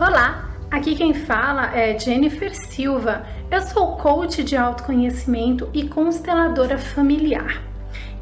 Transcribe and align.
Olá, 0.00 0.48
aqui 0.70 0.96
quem 0.96 1.12
fala 1.12 1.76
é 1.76 1.98
Jennifer 1.98 2.56
Silva. 2.56 3.22
Eu 3.50 3.60
sou 3.60 3.98
coach 3.98 4.42
de 4.42 4.56
autoconhecimento 4.56 5.68
e 5.74 5.86
consteladora 5.86 6.78
familiar. 6.78 7.62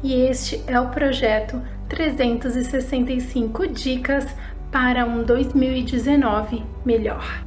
E 0.03 0.13
este 0.13 0.61
é 0.67 0.77
o 0.77 0.89
projeto 0.89 1.61
365 1.87 3.65
dicas 3.67 4.27
para 4.69 5.05
um 5.05 5.23
2019 5.23 6.65
melhor. 6.83 7.45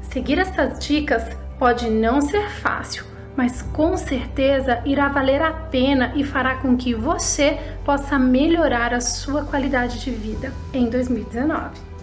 Seguir 0.00 0.40
essas 0.40 0.84
dicas 0.84 1.24
pode 1.56 1.88
não 1.88 2.20
ser 2.20 2.50
fácil, 2.50 3.04
mas 3.36 3.62
com 3.62 3.96
certeza 3.96 4.82
irá 4.84 5.08
valer 5.08 5.40
a 5.40 5.52
pena 5.52 6.12
e 6.16 6.24
fará 6.24 6.56
com 6.56 6.76
que 6.76 6.94
você 6.94 7.60
possa 7.84 8.18
melhorar 8.18 8.92
a 8.92 9.00
sua 9.00 9.44
qualidade 9.44 10.00
de 10.00 10.10
vida 10.10 10.52
em 10.74 10.90
2019. 10.90 11.95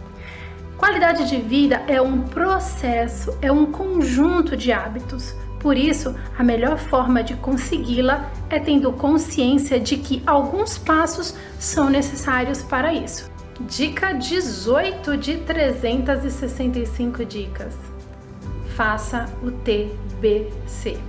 Qualidade 0.84 1.30
de 1.30 1.38
vida 1.38 1.82
é 1.88 2.02
um 2.02 2.24
processo, 2.24 3.38
é 3.42 3.50
um 3.50 3.72
conjunto 3.72 4.58
de 4.58 4.74
hábitos. 4.74 5.34
Por 5.58 5.78
isso, 5.78 6.14
a 6.38 6.44
melhor 6.44 6.78
forma 6.78 7.24
de 7.24 7.36
consegui-la 7.36 8.30
é 8.50 8.60
tendo 8.60 8.92
consciência 8.92 9.80
de 9.80 9.96
que 9.96 10.22
alguns 10.28 10.78
passos 10.78 11.36
são 11.58 11.90
necessários 11.90 12.62
para 12.62 12.94
isso. 12.94 13.32
Dica 13.62 14.12
18 14.12 15.16
de 15.16 15.38
365 15.38 17.24
dicas. 17.24 17.78
Faça 18.76 19.28
o 19.42 19.52
TBC. 19.52 21.00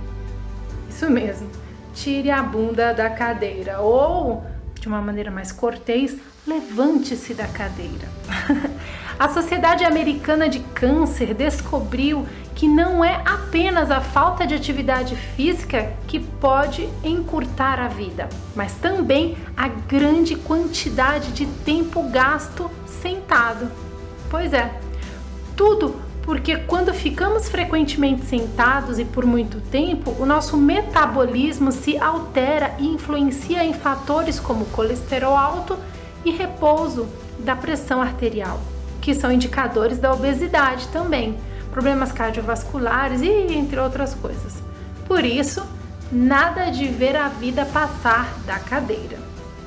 Isso 0.89 1.11
mesmo. 1.11 1.49
Tire 1.93 2.31
a 2.31 2.41
bunda 2.41 2.93
da 2.93 3.09
cadeira 3.09 3.81
ou, 3.81 4.41
de 4.79 4.87
uma 4.87 5.01
maneira 5.01 5.29
mais 5.29 5.51
cortês, 5.51 6.15
levante-se 6.47 7.33
da 7.33 7.47
cadeira. 7.47 8.07
A 9.17 9.29
Sociedade 9.29 9.85
Americana 9.85 10.49
de 10.49 10.59
Câncer 10.59 11.33
descobriu 11.33 12.27
que 12.53 12.67
não 12.67 13.03
é 13.03 13.21
apenas 13.25 13.89
a 13.89 14.01
falta 14.01 14.45
de 14.45 14.53
atividade 14.53 15.15
física 15.15 15.93
que 16.05 16.19
pode 16.19 16.89
encurtar 17.01 17.79
a 17.79 17.87
vida, 17.87 18.27
mas 18.53 18.73
também 18.73 19.37
a 19.55 19.69
grande 19.69 20.35
quantidade 20.35 21.31
de 21.31 21.45
tempo 21.45 22.03
gasto 22.09 22.69
sentado. 22.85 23.71
Pois 24.29 24.51
é, 24.51 24.73
tudo 25.55 25.95
porque 26.21 26.57
quando 26.57 26.93
ficamos 26.93 27.47
frequentemente 27.47 28.25
sentados 28.25 28.99
e 28.99 29.05
por 29.05 29.25
muito 29.25 29.61
tempo, 29.61 30.13
o 30.19 30.25
nosso 30.25 30.57
metabolismo 30.57 31.71
se 31.71 31.97
altera 31.97 32.75
e 32.79 32.87
influencia 32.87 33.63
em 33.63 33.73
fatores 33.73 34.41
como 34.41 34.65
colesterol 34.65 35.37
alto 35.37 35.77
e 36.25 36.31
repouso 36.31 37.07
da 37.39 37.55
pressão 37.55 38.01
arterial 38.01 38.59
que 39.05 39.13
são 39.13 39.31
indicadores 39.31 39.99
da 39.99 40.11
obesidade 40.11 40.87
também, 40.87 41.37
problemas 41.69 42.11
cardiovasculares 42.11 43.21
e 43.21 43.53
entre 43.53 43.79
outras 43.79 44.15
coisas. 44.15 44.55
Por 45.07 45.23
isso, 45.23 45.63
nada 46.11 46.71
de 46.71 46.87
ver 46.87 47.15
a 47.15 47.27
vida 47.27 47.65
passar 47.65 48.33
da 48.47 48.57
cadeira. 48.57 49.19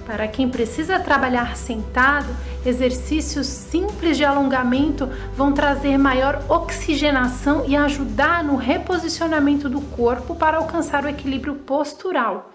Para 0.05 0.27
quem 0.27 0.49
precisa 0.49 0.99
trabalhar 0.99 1.57
sentado, 1.57 2.27
exercícios 2.67 3.47
simples 3.47 4.17
de 4.17 4.25
alongamento 4.25 5.09
vão 5.37 5.53
trazer 5.53 5.97
maior 5.97 6.43
oxigenação 6.49 7.65
e 7.65 7.77
ajudar 7.77 8.43
no 8.43 8.57
reposicionamento 8.57 9.69
do 9.69 9.81
corpo 9.81 10.35
para 10.35 10.57
alcançar 10.57 11.05
o 11.05 11.09
equilíbrio 11.09 11.55
postural. 11.55 12.51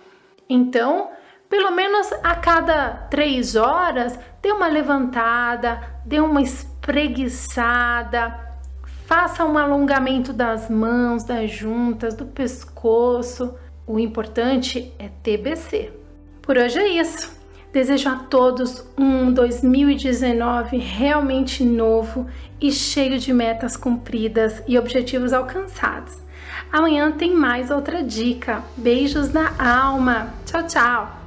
Então, 0.50 1.12
pelo 1.54 1.70
menos 1.70 2.12
a 2.24 2.34
cada 2.34 2.90
três 3.12 3.56
horas, 3.56 4.18
dê 4.42 4.52
uma 4.52 4.66
levantada, 4.68 5.80
dê 6.04 6.20
uma 6.20 6.42
espreguiçada, 6.42 8.36
faça 9.06 9.46
um 9.46 9.56
alongamento 9.56 10.34
das 10.34 10.68
mãos, 10.68 11.24
das 11.24 11.52
juntas, 11.52 12.16
do 12.16 12.26
pescoço. 12.26 13.54
O 13.86 14.00
importante 14.00 14.92
é 14.98 15.10
TBC. 15.22 15.92
Por 16.42 16.58
hoje 16.58 16.80
é 16.80 16.88
isso. 16.88 17.40
Desejo 17.72 18.10
a 18.10 18.16
todos 18.16 18.84
um 18.98 19.32
2019 19.32 20.78
realmente 20.78 21.64
novo 21.64 22.26
e 22.60 22.72
cheio 22.72 23.20
de 23.20 23.32
metas 23.32 23.78
cumpridas 23.78 24.64
e 24.68 24.80
objetivos 24.80 25.32
alcançados. 25.32 26.18
Amanhã 26.72 27.12
tem 27.12 27.36
mais 27.36 27.70
outra 27.70 28.02
dica. 28.02 28.64
Beijos 28.76 29.32
na 29.32 29.54
alma. 29.60 30.34
Tchau, 30.48 30.66
tchau. 30.66 31.20